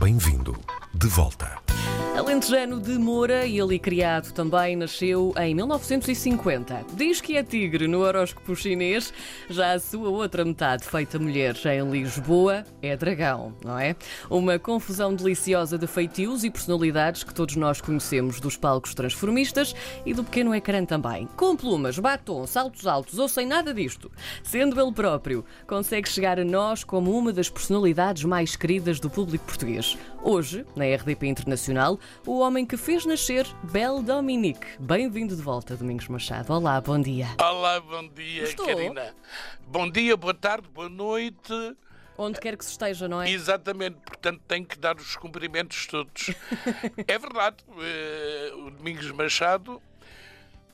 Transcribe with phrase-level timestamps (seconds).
[0.00, 0.56] Bem-vindo
[0.94, 1.69] de volta.
[2.30, 6.86] Alentejano de Moura e ali criado também nasceu em 1950.
[6.94, 9.12] Diz que é tigre no horóscopo chinês,
[9.48, 13.96] já a sua outra metade, feita mulher em Lisboa, é dragão, não é?
[14.30, 19.74] Uma confusão deliciosa de feitios e personalidades que todos nós conhecemos dos palcos transformistas
[20.06, 21.28] e do pequeno ecrã também.
[21.36, 24.08] Com plumas, batom, saltos altos ou sem nada disto,
[24.44, 29.46] sendo ele próprio, consegue chegar a nós como uma das personalidades mais queridas do público
[29.46, 29.98] português.
[30.22, 34.66] Hoje, na RDP Internacional, o homem que fez nascer Bel Dominique.
[34.78, 36.52] Bem-vindo de volta, Domingos Machado.
[36.52, 37.26] Olá, bom dia.
[37.40, 38.66] Olá, bom dia, Estou.
[38.66, 39.14] Karina.
[39.66, 41.52] Bom dia, boa tarde, boa noite.
[42.18, 43.30] Onde quer que se esteja, não é?
[43.30, 46.30] Exatamente, portanto tenho que dar os cumprimentos todos.
[47.08, 49.80] é verdade, eh, o Domingos Machado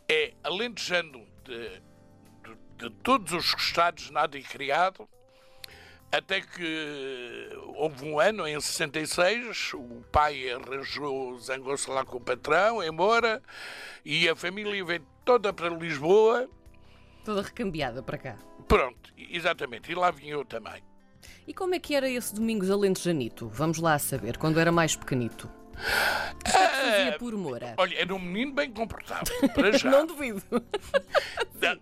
[0.09, 1.82] é alentejano de,
[2.42, 5.09] de, de todos os estados, nada e criado,
[6.10, 12.82] até que houve um ano, em 66, o pai arranjou, zangou-se lá com o patrão,
[12.82, 13.43] em Moura,
[14.04, 16.48] e a família veio toda para Lisboa.
[17.24, 18.38] Toda recambiada para cá.
[18.68, 20.82] Pronto, exatamente, e lá vim eu também.
[21.46, 23.48] E como é que era esse Domingos Alentejanito?
[23.48, 25.51] Vamos lá saber, quando era mais pequenito.
[26.87, 27.74] Que é fazia por Moura?
[27.76, 29.90] Olha, era um menino bem comportado, para já.
[29.90, 30.42] Não duvido.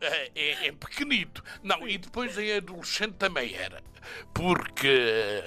[0.01, 1.43] É, é- é pequenito.
[1.63, 3.83] Não, e depois em adolescente também era.
[4.33, 5.45] Porque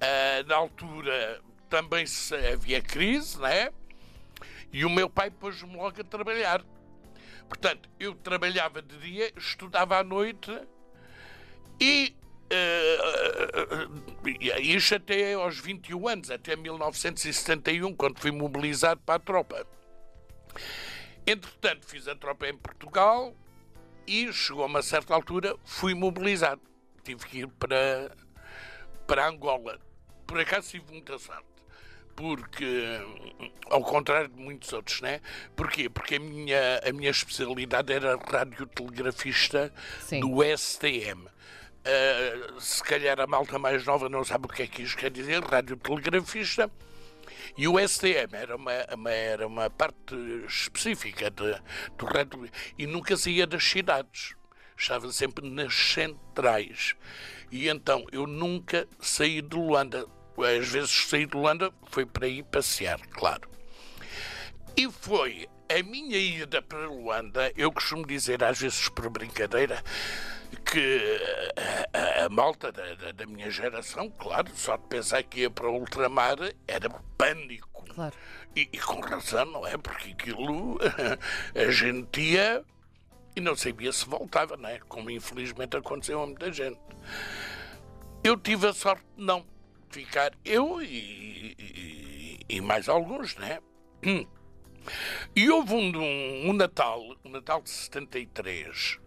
[0.00, 3.70] ah, na altura também se- havia crise, né?
[4.72, 6.62] E o meu pai pôs-me logo a trabalhar.
[7.48, 10.50] Portanto, eu trabalhava de dia, estudava à noite
[11.80, 12.14] e.
[12.50, 19.66] ah, isto até aos 21 anos, até 1971, quando fui mobilizado para a tropa.
[21.26, 23.34] Entretanto, fiz a tropa em Portugal
[24.06, 26.60] e chegou a uma certa altura, fui mobilizado.
[27.04, 28.10] Tive que ir para,
[29.06, 29.78] para Angola.
[30.26, 31.44] Por acaso tive muita sorte.
[32.16, 33.00] Porque,
[33.70, 35.20] ao contrário de muitos outros, né?
[35.56, 35.88] Porquê?
[35.88, 40.20] Porque a minha, a minha especialidade era radiotelegrafista Sim.
[40.20, 41.28] do STM.
[41.84, 45.10] Ah, se calhar a malta mais nova não sabe o que é que isto quer
[45.10, 46.70] dizer, radiotelegrafista.
[47.56, 50.14] E o STM era uma, uma- era uma parte
[50.46, 51.54] específica de,
[51.96, 52.48] do rádio
[52.78, 54.34] e nunca saía das cidades.
[54.76, 56.94] Estava sempre nas centrais.
[57.50, 60.06] E então eu nunca saí de Luanda.
[60.58, 63.48] Às vezes saí de Luanda foi para ir passear, claro.
[64.76, 69.82] E foi a minha ida para Luanda, eu costumo dizer às vezes por brincadeira,
[70.58, 71.18] que
[71.92, 75.50] a, a- a malta da, da- da minha geração, claro, só de pensar que ia
[75.50, 77.84] para o ultramar era pânico.
[77.94, 78.14] Claro.
[78.56, 79.76] E, e com razão, não é?
[79.76, 80.78] Porque aquilo
[81.54, 82.64] a gente ia
[83.36, 84.78] e não sabia se voltava, não é?
[84.88, 86.78] Como infelizmente aconteceu a muita gente.
[88.22, 89.46] Eu tive a sorte de não
[89.90, 93.60] ficar, eu e, e- e mais alguns, não é?
[95.36, 98.98] E houve um, um, um Natal, um Natal de 73,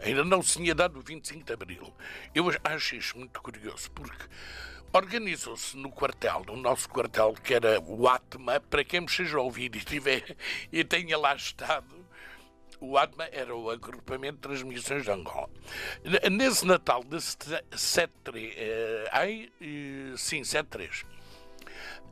[0.00, 1.94] ainda não se tinha dado o 25 de Abril.
[2.34, 4.26] Eu acho isto muito curioso, porque
[4.92, 9.40] organizou-se no quartel, no nosso quartel, que era o ATMA, para quem me seja a
[9.40, 10.36] ouvir e, tiver,
[10.72, 12.04] e tenha lá estado,
[12.80, 15.50] o ATMA era o Agrupamento de Transmissões de Angola.
[16.30, 21.04] Nesse Natal de 73, eh, ai, eh, sim, 73,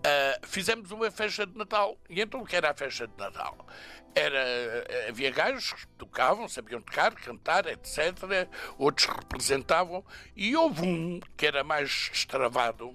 [0.03, 1.97] Uh, fizemos uma festa de Natal.
[2.11, 3.67] E então o que era a festa de Natal?
[4.15, 8.49] Era, uh, havia gajos que tocavam, sabiam tocar, cantar, etc.
[8.77, 10.05] Outros representavam.
[10.37, 12.95] E houve um que era mais destravado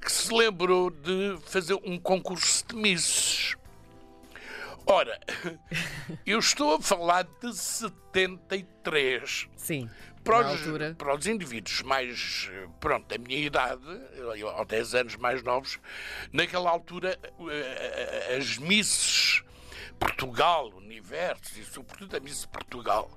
[0.00, 3.54] que se lembrou de fazer um concurso de misses.
[4.84, 5.20] Ora,
[6.26, 9.88] eu estou a falar de 73 Sim.
[10.24, 10.60] Para os,
[10.96, 12.50] para os indivíduos mais,
[12.80, 13.82] pronto, da minha idade,
[14.56, 15.78] ou 10 anos mais novos,
[16.32, 17.18] naquela altura
[17.50, 19.42] eh, eh, as misses
[20.02, 23.10] Portugal, Universo e sobretudo a Miss Portugal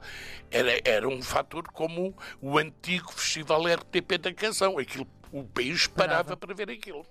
[0.52, 4.78] era, era um fator como o antigo festival RTP da canção.
[4.78, 6.38] Aquilo, o país parava Parava.
[6.38, 7.06] para ver aquilo.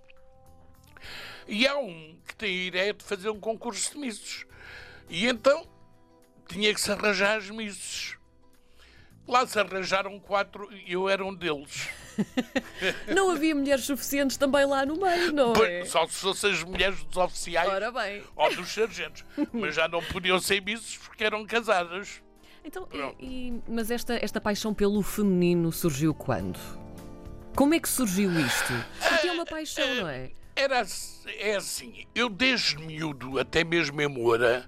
[1.47, 4.47] E há um que tem a ideia de fazer um concurso de misses.
[5.09, 5.69] E então
[6.49, 8.17] tinha que se arranjar as misses.
[9.27, 11.89] Lá se arranjaram quatro e eu era um deles.
[13.15, 15.55] Não havia mulheres suficientes também lá no meio, não é?
[15.55, 18.23] Pois, Só se fossem as mulheres dos oficiais Ora bem.
[18.37, 19.25] ou dos sargentos.
[19.53, 22.23] Mas já não podiam ser misses porque eram casadas.
[22.65, 22.87] Então,
[23.19, 26.59] e- e- mas esta, esta paixão pelo feminino surgiu quando?
[27.57, 28.73] Como é que surgiu isto?
[29.09, 30.31] Porque é uma paixão, não é?
[30.57, 30.85] Era,
[31.39, 34.65] é assim, eu desde miúdo, até mesmo em Moura,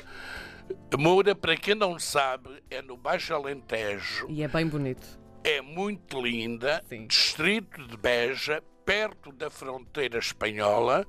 [0.99, 5.07] Moura, para quem não sabe, é no Baixo Alentejo, E é bem bonito.
[5.45, 7.07] é muito linda, Sim.
[7.07, 11.07] distrito de Beja, perto da fronteira espanhola,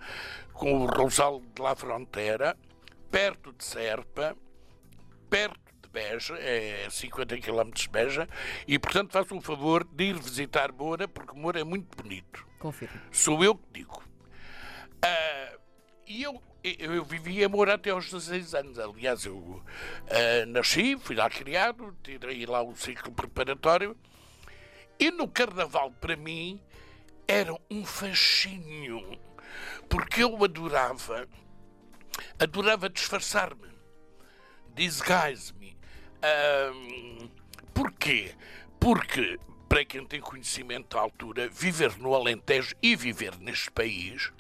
[0.54, 2.58] com o Rosal de la Frontera,
[3.12, 4.36] perto de Serpa,
[5.30, 8.28] perto de Beja, é 50 km de Beja,
[8.68, 12.46] e portanto faço um favor de ir visitar Moura, porque Moura é muito bonito.
[12.60, 13.00] Confirmo.
[13.12, 14.04] Sou eu que digo.
[15.04, 15.58] Ah,
[16.08, 18.80] e eu, eu, eu vivi em Moura até aos 16 anos.
[18.80, 19.62] Aliás, eu
[20.10, 23.96] ah, nasci, fui lá criado, tirei lá o ciclo preparatório.
[25.00, 26.60] E no carnaval, para mim,
[27.28, 29.20] era um fascínio.
[29.90, 31.28] Porque eu adorava,
[32.40, 33.68] adorava disfarçar-me.
[34.74, 35.78] Disguise-me.
[36.22, 37.30] Ahm,
[37.74, 38.34] porquê?
[38.80, 44.32] Porque, para quem tem conhecimento da altura, viver no Alentejo e viver neste país,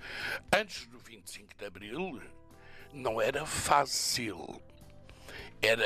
[0.52, 2.22] antes do 25 de Abril,
[2.94, 4.62] não era fácil.
[5.62, 5.84] Era.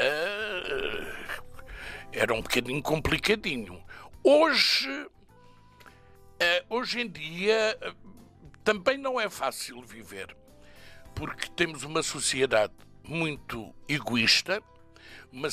[2.12, 3.82] Era um bocadinho complicadinho.
[4.24, 5.08] Hoje.
[6.40, 7.78] eh, hoje em dia.
[8.64, 10.36] também não é fácil viver.
[11.16, 12.74] Porque temos uma sociedade
[13.04, 14.62] muito egoísta,
[15.32, 15.48] uma,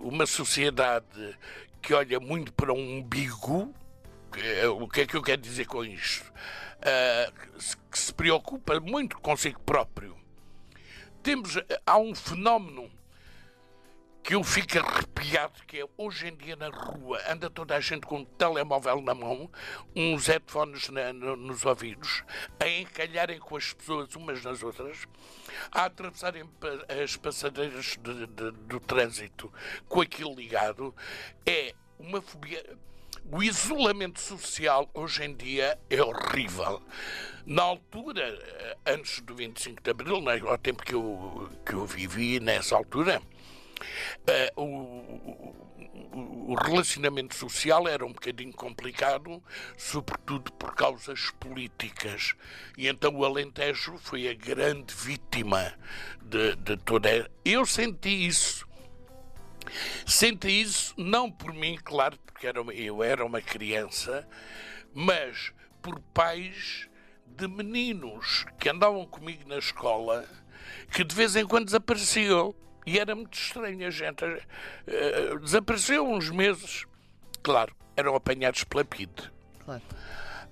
[0.00, 1.36] uma sociedade
[1.82, 3.74] que olha muito para um umbigo.
[4.36, 6.30] É- O que é que eu quero dizer com isto?
[6.82, 7.32] Ah,
[7.90, 10.16] que se- preocupa muito consigo próprio.
[11.22, 12.90] Temos, há um fenómeno
[14.22, 18.06] que eu fico arrepiado, que é hoje em dia na rua, anda toda a gente
[18.06, 19.50] com um telemóvel na mão,
[19.96, 22.22] uns headphones na- no- nos ouvidos,
[22.60, 25.06] a encalharem com as pessoas umas nas outras,
[25.72, 26.44] a atravessarem
[27.02, 29.50] as passadeiras de- de- do trânsito
[29.88, 30.94] com aquilo ligado,
[31.46, 32.62] é uma fobia.
[33.30, 36.82] O isolamento social hoje em dia é horrível.
[37.44, 41.86] Na altura, eh, antes do 25 de Abril, né, ao tempo que eu, que eu
[41.86, 43.22] vivi nessa altura,
[44.26, 45.54] eh, o, o-
[46.48, 49.42] o relacionamento social era um bocadinho complicado,
[49.76, 52.34] sobretudo por causas políticas.
[52.76, 55.74] E então o Alentejo foi a grande vítima
[56.22, 57.30] de, de toda.
[57.44, 58.66] Eu senti isso.
[60.06, 64.26] Senti isso não por mim, claro, porque era eu era uma criança,
[64.94, 66.88] mas por pais
[67.26, 70.26] de meninos que andavam comigo na escola
[70.92, 72.54] que de vez em quando desapareciam.
[72.86, 74.24] E era muito estranho a gente.
[74.86, 76.86] eh, desapareceu uns meses.
[77.42, 79.30] Claro, eram apanhados pela PIDE.
[79.64, 79.82] Claro.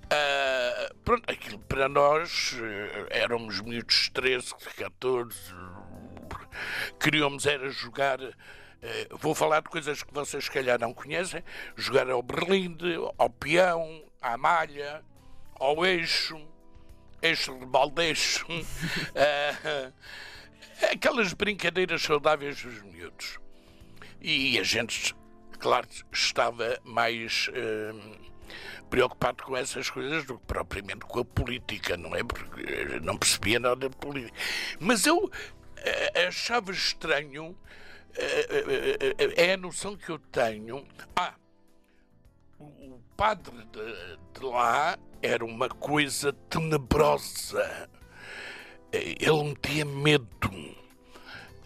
[0.09, 5.35] Ah, pronto, aquilo para nós eh, éramos miúdos de 13, 14,
[6.99, 8.19] queríamos era jogar.
[8.81, 11.43] Eh, vou falar de coisas que vocês se calhar não conhecem:
[11.75, 15.03] jogar ao berlinde, ao peão, à malha,
[15.55, 16.39] ao eixo,
[17.21, 18.45] eixo de baldeixo,
[19.15, 19.91] ah,
[20.91, 23.39] aquelas brincadeiras saudáveis dos miúdos.
[24.21, 25.15] E a gente,
[25.59, 27.93] claro, estava mais eh,
[28.89, 32.23] preocupado com essas coisas do que propriamente com a política, não é?
[32.23, 34.35] Porque eh, não percebia nada de política.
[34.79, 35.31] Mas eu
[35.77, 37.86] eh, achava estranho, eh, eh, eh,
[39.35, 40.85] é a noção que eu tenho.
[41.15, 41.35] Ah,
[42.59, 47.89] o padre de, de lá era uma coisa tenebrosa.
[48.91, 50.77] Ele metia medo.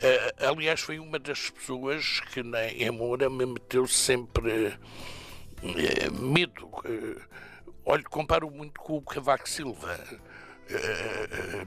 [0.02, 4.78] Eh, aliás, foi uma das pessoas que na em Moura me meteu sempre
[5.64, 6.70] eh, medo.
[6.86, 7.22] Eh,
[7.86, 10.00] olha, comparo muito com o Cavaco Silva,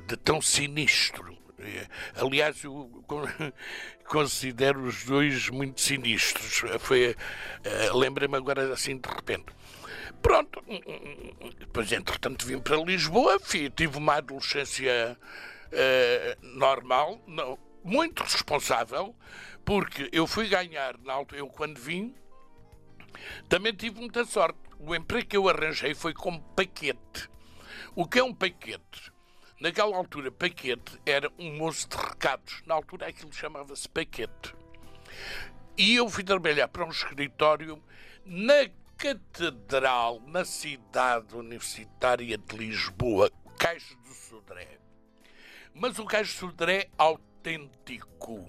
[0.09, 1.44] de tão sinistro.
[1.59, 3.25] Eh, Aliás, eu con-
[4.07, 6.63] considero os dois muito sinistros.
[6.81, 7.17] Foi,
[7.65, 9.47] eh, Lembrei-me agora assim de repente.
[10.23, 10.63] Pronto,
[11.59, 13.39] depois entretanto vim para Lisboa,
[13.77, 15.19] tive uma adolescência
[15.71, 19.15] eh, normal, não, muito responsável,
[19.67, 22.15] porque eu fui ganhar, na altura, eu quando vim,
[23.49, 24.59] também tive muita sorte.
[24.79, 27.29] O emprego que eu arranjei foi como paquete.
[27.95, 29.13] O que é um paquete?
[29.61, 32.63] Naquela altura, paquete era um moço de recados.
[32.67, 34.55] Na altura aquilo chamava-se paquete.
[35.77, 37.83] E eu fui trabalhar para um escritório
[38.27, 44.79] na Catedral, na cidade universitária de Lisboa, Caixo do Sodré.
[45.75, 48.49] Mas o Caixo do Sodré autêntico,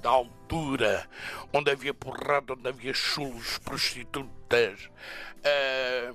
[0.00, 1.08] da altura,
[1.52, 4.88] onde havia porrada, onde havia chulos, prostitutas,
[5.44, 6.14] ah,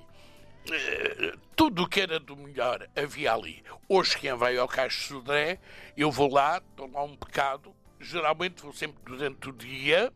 [1.55, 3.63] tudo o que era do melhor havia ali.
[3.87, 5.59] Hoje, quem vai ao Caixo Sodré,
[5.95, 10.11] eu vou lá, dou lá um bocado, geralmente vou sempre durante o dia,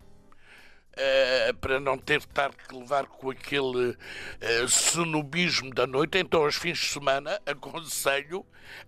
[0.93, 3.95] eh, para não ter de estar que levar com aquele
[4.41, 8.45] eh, cenobismo da noite, então aos fins de semana aconselho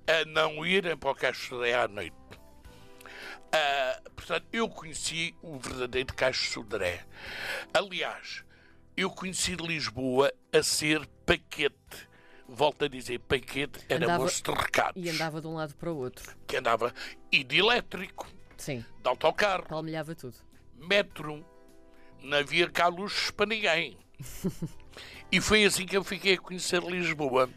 [0.08, 2.16] a não irem para o Caixo Sodré à noite.
[3.52, 7.06] Ah, portanto, eu conheci o verdadeiro Caixo Sodré.
[7.74, 8.44] Aliás,
[9.02, 12.08] eu conheci Lisboa a ser paquete.
[12.48, 15.04] volto a dizer, Paquete era Andava- moço de recados.
[15.06, 16.36] E andava de um lado para o outro.
[16.48, 16.92] Que andava
[17.32, 18.28] e de elétrico,
[18.58, 20.36] Sim, de autocarro, palmilhava tudo.
[20.76, 21.46] metro.
[22.22, 23.98] Não havia cá luzes para ninguém.
[25.32, 27.50] e foi assim que eu fiquei a conhecer Lisboa.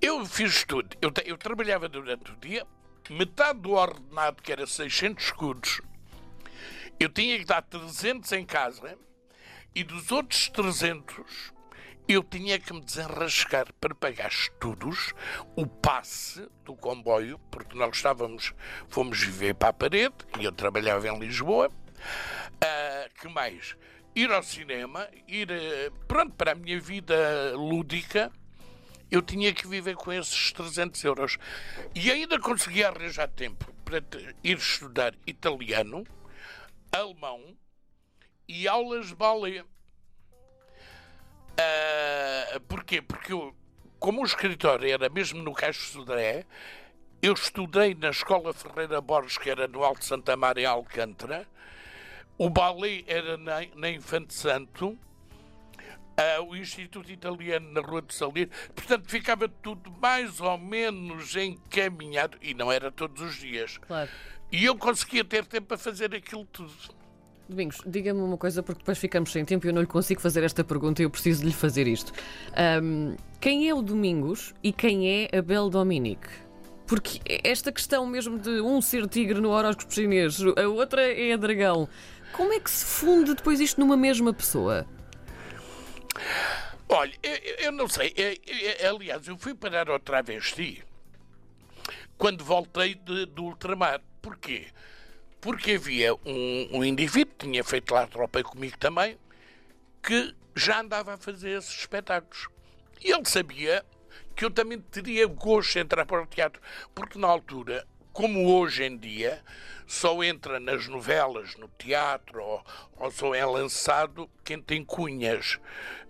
[0.00, 0.96] Eu fiz tudo.
[1.00, 2.66] Eu, eu trabalhava durante o dia,
[3.10, 5.80] metade do ordenado, que era 600 escudos,
[6.98, 8.96] eu tinha que dar 300 em casa
[9.74, 11.52] e dos outros 300
[12.08, 15.12] eu tinha que me desenrascar para pagar estudos,
[15.54, 18.54] o passe do comboio, porque nós estávamos,
[18.88, 21.70] fomos viver para a parede e eu trabalhava em Lisboa.
[22.62, 23.76] Ah, que mais?
[24.14, 28.32] Ir ao cinema, ir eh, pronto para a minha vida lúdica,
[29.10, 31.38] eu tinha que viver com esses 300 euros.
[31.94, 34.02] E ainda conseguia arranjar tempo para
[34.42, 36.04] ir estudar italiano,
[36.90, 37.54] alemão
[38.48, 39.62] e aulas de balé.
[41.58, 43.02] Ah, porquê?
[43.02, 43.54] Porque eu,
[43.98, 46.46] como o escritório era mesmo no Caixo Sodré,
[47.20, 51.46] eu estudei na Escola Ferreira Borges, que era no Alto Santa Maria, em Alcântara.
[52.38, 54.96] O balé era na, na Infante Santo.
[56.16, 58.48] ah, o Instituto Italiano na Rua de Salir.
[58.74, 62.38] Portanto, ficava tudo mais ou menos encaminhado.
[62.40, 63.78] E não era todos os dias.
[63.78, 64.10] Claro.
[64.50, 66.72] E eu conseguia ter tempo para fazer aquilo tudo.
[67.48, 70.44] Domingos, diga-me uma coisa, porque depois ficamos sem tempo e eu não lhe consigo fazer
[70.44, 72.12] esta pergunta e eu preciso de lhe fazer isto.
[72.54, 76.28] Ahm, quem é o Domingos e quem é a Belle Dominique?
[76.86, 81.36] Porque esta questão mesmo de um ser tigre no horóscopo chinês, a outra é a
[81.38, 81.88] dragão,
[82.32, 84.86] como é que se funde depois isto numa mesma pessoa?
[86.88, 88.12] Olha, eu, eu- eu não sei.
[88.16, 88.36] Eu-
[88.86, 90.82] eu- aliás, eu fui parar ao travesti
[92.18, 94.00] quando voltei de- do ultramar.
[94.20, 94.66] Porquê?
[95.40, 99.16] Porque havia um, um indivíduo que tinha feito lá tropa comigo também,
[100.02, 102.48] que já andava a fazer esses espetáculos.
[103.02, 103.84] E ele sabia
[104.34, 106.60] que eu também teria gosto de entrar para o teatro,
[106.94, 109.42] porque na altura, como hoje em dia,
[109.86, 112.64] só entra nas novelas, no teatro, ou,
[112.96, 115.58] ou só é lançado quem tem cunhas.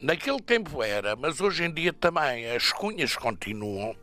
[0.01, 3.97] Naquele tempo era, mas hoje em dia também as cunhas continuam.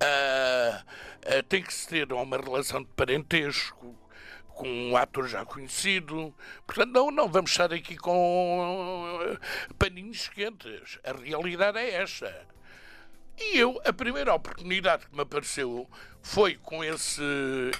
[0.00, 0.84] Ah,
[1.26, 3.94] ah, tem que se ter uma relação de parentesco
[4.54, 6.34] com um ator já conhecido.
[6.66, 9.38] Portanto, não, não vamos estar aqui com ah,
[9.78, 10.98] paninhos quentes.
[11.04, 12.46] A realidade é esta.
[13.36, 15.88] E eu, a primeira oportunidade que me apareceu
[16.22, 17.22] foi com esse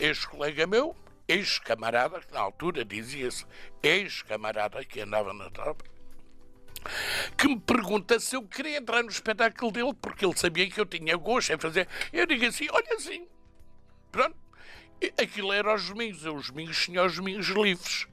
[0.00, 0.96] ex-colega meu,
[1.28, 3.46] ex-camarada, que na altura dizia-se
[3.82, 5.84] ex-camarada que andava na tropa,
[7.38, 10.86] que me pergunta se eu queria entrar no espetáculo dele, porque ele sabia que eu
[10.86, 11.88] tinha gosto em fazer.
[12.12, 13.26] Eu digo assim: olha assim,
[14.10, 14.43] pronto.
[15.20, 18.06] Aquilo era aos domingos, eu os domingos tinha os domingos livres.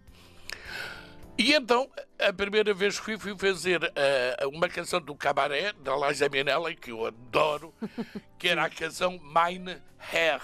[1.37, 5.95] E então, a primeira vez que fui, fui fazer ah, uma canção do Cabaré, da
[5.95, 7.73] Liza Minnelli, que eu adoro,
[8.37, 9.77] que era a canção Mine
[10.11, 10.41] Hair.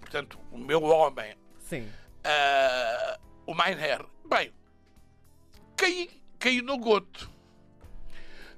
[0.00, 1.34] Portanto, o meu homem.
[1.60, 1.90] Sim.
[2.22, 4.04] Ah, o Mine Hair.
[4.28, 4.52] Bem,
[5.76, 7.30] caí, caí no goto.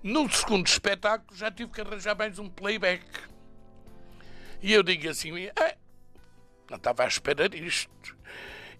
[0.02, 3.04] No segundo espetáculo já tive que arranjar mais um playback.
[4.62, 5.74] E eu digo assim, "Ah,
[6.70, 8.16] não estava à espera disto.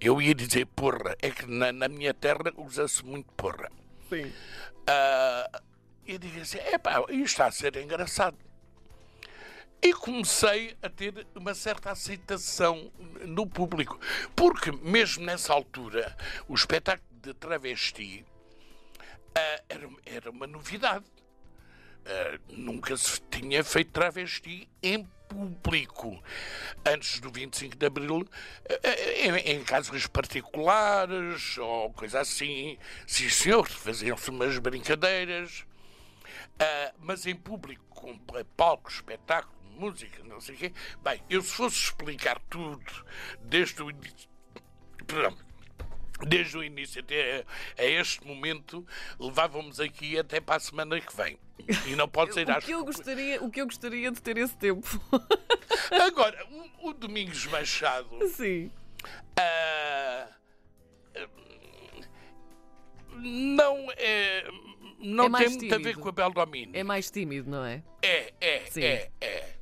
[0.01, 3.71] Eu ia dizer porra, é que na, na minha terra usa-se muito porra.
[4.09, 4.33] Sim.
[4.87, 5.61] Ah,
[6.07, 8.39] eu digo assim, epá, isto está a ser engraçado.
[9.83, 12.93] E comecei a ter uma certa aceitação
[13.27, 13.99] no público.
[14.37, 16.17] Porque mesmo nessa altura,
[16.49, 18.25] o espetáculo de travesti
[19.35, 21.05] ah, era, era uma novidade.
[22.07, 26.21] Ah, nunca se tinha feito travesti em público.
[26.85, 28.29] Antes do 25 de Abril,
[28.69, 35.65] ah, ah, em, em casos particulares ou coisa assim, sim senhor, faziam-se umas brincadeiras.
[36.59, 38.19] Ah, mas em público, com
[38.57, 40.73] palco, espetáculo, música, não sei o quê.
[41.03, 43.07] Bem, eu se fosse explicar tudo
[43.41, 44.29] desde o início.
[45.07, 45.37] Perdão,
[46.27, 47.45] desde o início até
[47.79, 48.87] a este momento,
[49.19, 51.39] levávamos aqui até para a semana que vem.
[51.87, 54.37] E não pode ser O às que, eu gostaria, o que eu gostaria de ter
[54.39, 54.87] esse tempo.
[56.03, 56.47] Agora,
[56.83, 58.09] o, o Domingos Machado.
[58.29, 58.71] Sim.
[59.39, 60.27] ah,
[63.17, 64.45] não é.
[64.99, 66.77] Não É tem muito a ver com a Beldomini.
[66.77, 67.83] É mais tímido, não é?
[68.03, 68.83] É, é, Sim.
[68.85, 69.55] é, é.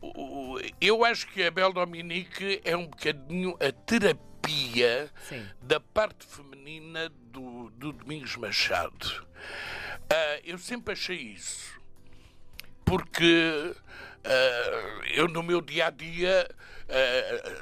[0.00, 4.25] O- o- Eu acho que a Bel Dominique é um bocadinho a terapia
[5.28, 5.46] Sim.
[5.60, 9.26] da parte feminina do, do Domingos Machado.
[10.10, 11.80] Ah, eu sempre achei isso.
[12.84, 13.74] Porque
[14.24, 16.48] ah, eu no meu dia a dia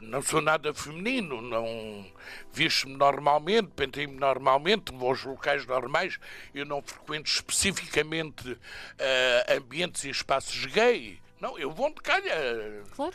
[0.03, 2.07] não sou nada feminino, não
[2.53, 6.19] visto-me normalmente, pentei-me normalmente, vou aos locais normais,
[6.55, 11.19] eu não frequento especificamente uh, ambientes e espaços gay.
[11.41, 12.83] Não, eu vou onde calha.
[12.95, 13.14] Claro.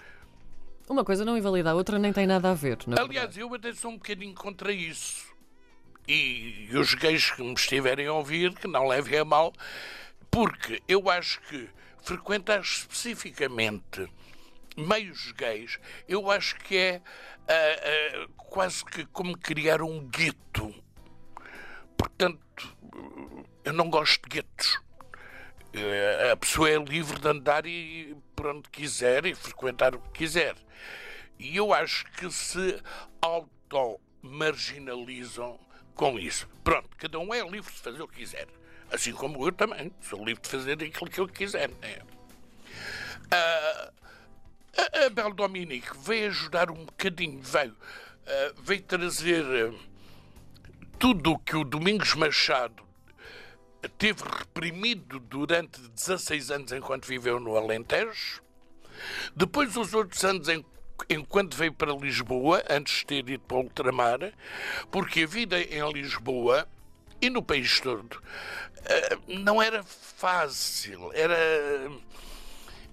[0.90, 2.80] Uma coisa não invalida a outra, nem tem nada a ver.
[2.88, 3.40] Aliás, verdade.
[3.40, 5.32] eu até sou um bocadinho contra isso.
[6.08, 9.54] E, e os gays que me estiverem a ouvir, que não levem a mal,
[10.32, 11.70] porque eu acho que
[12.02, 14.10] frequentar especificamente
[14.76, 15.78] meios gays,
[16.08, 17.02] eu acho que é
[17.48, 20.74] uh, uh, quase que como criar um gueto.
[21.96, 22.76] Portanto,
[23.64, 24.80] eu não gosto de guetos.
[25.76, 30.20] Uh, a pessoa é livre de andar e por onde quiser e frequentar o que
[30.20, 30.56] quiser.
[31.38, 32.82] E eu acho que se
[33.22, 35.60] auto-marginalizam
[35.94, 36.48] com isso.
[36.64, 38.48] Pronto, cada um é livre de fazer o que quiser.
[38.90, 41.70] Assim como eu também sou livre de fazer aquilo que eu quiser.
[41.82, 42.00] Né?
[43.26, 43.92] Uh,
[44.78, 49.78] a, a Bel Dominique veio ajudar um bocadinho, veio, uh, veio trazer uh,
[50.98, 52.88] tudo o que o Domingos Machado
[53.98, 58.42] teve reprimido durante 16 anos enquanto viveu no Alentejo.
[59.36, 60.48] Depois, os outros anos,
[61.10, 64.34] enquanto veio para Lisboa, antes de ter ido para o ultramar,
[64.92, 66.68] porque a vida em Lisboa
[67.22, 68.22] e no país todo
[69.28, 71.38] não era fácil, era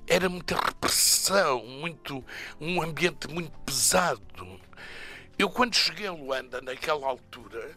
[0.09, 2.25] era muita repressão, muito,
[2.61, 4.61] um ambiente muito pesado.
[5.37, 7.77] Eu, quando cheguei a Luanda, naquela altura,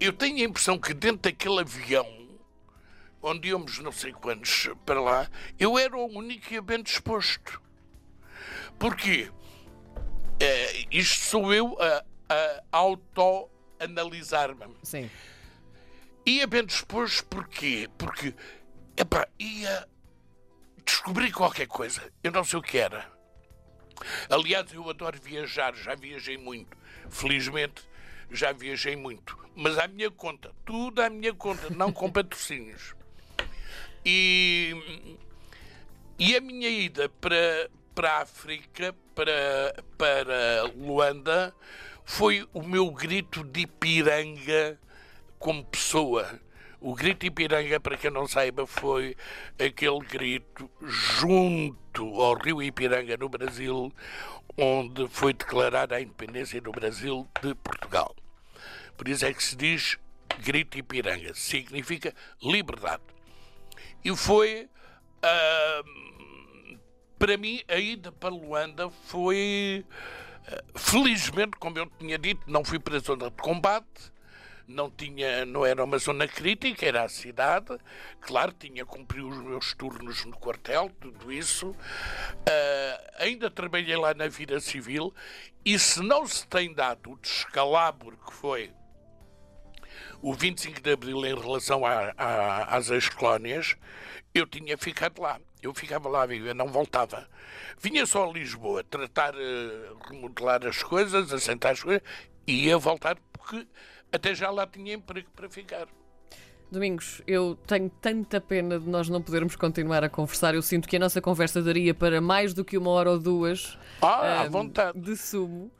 [0.00, 2.06] eu tenho a impressão que dentro daquele avião,
[3.22, 5.28] onde íamos não sei quantos para lá,
[5.58, 7.60] eu era o único e bem disposto.
[8.78, 9.30] Porquê?
[10.40, 14.76] É, isto sou eu a, a auto-analisar-me.
[14.82, 15.10] Sim.
[16.24, 17.88] Ia bem disposto porquê?
[17.98, 18.34] Porque
[18.96, 19.88] epá, ia
[20.84, 22.12] descobri qualquer coisa.
[22.22, 23.10] Eu não sei o que era.
[24.30, 26.76] Aliás, eu adoro viajar, já viajei muito.
[27.10, 27.87] Felizmente,
[28.30, 29.38] já viajei muito.
[29.54, 32.94] Mas à minha conta, tudo à minha conta, não com patrocínios.
[34.04, 35.18] E,
[36.18, 41.54] e a minha ida para, para a África, para, para Luanda,
[42.04, 44.78] foi o meu grito de Ipiranga
[45.38, 46.40] como pessoa.
[46.80, 49.16] O grito Ipiranga, para quem não saiba, foi
[49.58, 53.92] aquele grito junto ao rio Ipiranga, no Brasil,
[54.56, 58.14] onde foi declarada a independência do Brasil de Portugal.
[58.98, 59.96] Por isso é que se diz
[60.42, 63.02] grito Ipiranga, significa liberdade.
[64.04, 64.68] E foi,
[65.24, 66.78] uh,
[67.16, 69.86] para mim, a ida para Luanda foi,
[70.48, 74.12] uh, felizmente, como eu tinha dito, não fui para a zona de combate,
[74.66, 77.78] não tinha, não era uma zona crítica, era a cidade.
[78.20, 81.70] Claro, tinha cumprido os meus turnos no quartel, tudo isso.
[81.70, 85.14] Uh, ainda trabalhei lá na vida civil
[85.64, 88.72] e se não se tem dado o descalabro que foi
[90.20, 93.76] o 25 de Abril em relação a, a, às ex-colónias,
[94.34, 95.40] eu tinha ficado lá.
[95.62, 97.26] Eu ficava lá, eu não voltava.
[97.80, 102.02] Vinha só a Lisboa tratar, uh, remodelar as coisas, assentar as coisas,
[102.46, 103.66] e ia voltar porque
[104.12, 105.88] até já lá tinha emprego para ficar.
[106.70, 110.54] Domingos, eu tenho tanta pena de nós não podermos continuar a conversar.
[110.54, 113.78] Eu sinto que a nossa conversa daria para mais do que uma hora ou duas
[114.02, 115.00] ah, um, vontade.
[115.00, 115.72] de sumo.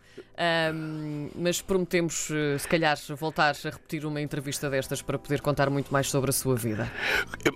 [0.73, 5.69] Um, mas prometemos, eh, se calhar, voltar a repetir uma entrevista destas para poder contar
[5.71, 6.91] muito mais sobre a sua vida.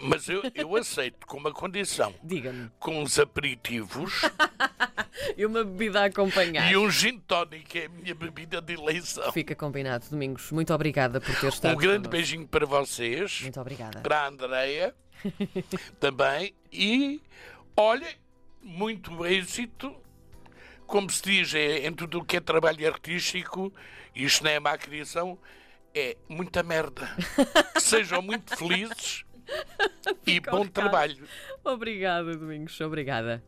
[0.03, 2.15] Mas eu, eu aceito com uma condição.
[2.23, 2.71] Diga-me.
[2.79, 4.23] Com os aperitivos.
[5.37, 6.71] e uma bebida a acompanhar.
[6.71, 9.31] E um gin tonic é a minha bebida de eleição.
[9.33, 10.51] Fica combinado, Domingos.
[10.51, 11.75] Muito obrigada por ter estado.
[11.75, 13.41] Um grande beijinho para vocês.
[13.43, 14.01] Muito obrigada.
[14.01, 14.95] Para a Andreia
[16.01, 16.55] também.
[16.73, 17.21] E,
[17.77, 18.09] olha,
[18.63, 19.95] muito êxito
[20.93, 23.73] como se diz, é, em tudo o que é trabalho artístico,
[24.15, 25.39] isto não é má criação,
[25.95, 27.09] é muita merda.
[27.73, 29.25] que sejam muito felizes
[30.27, 31.27] e bom trabalho.
[31.65, 32.79] Obrigada, Domingos.
[32.83, 33.41] Obrigada.